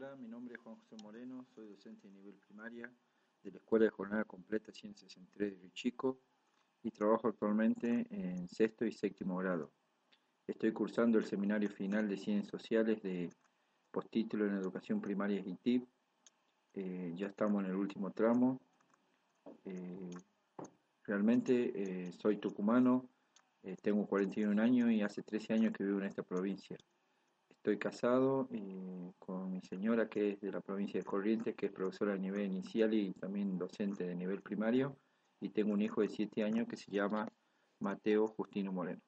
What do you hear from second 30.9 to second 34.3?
de Corrientes, que es profesora a nivel inicial y también docente de